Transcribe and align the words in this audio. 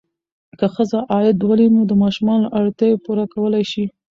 که 0.59 0.65
ښځه 0.75 0.99
عاید 1.11 1.37
ولري، 1.47 1.67
نو 1.75 1.81
د 1.87 1.93
ماشومانو 2.03 2.51
اړتیاوې 2.59 2.97
پوره 3.05 3.25
کولی 3.33 3.63
شي. 3.71 3.85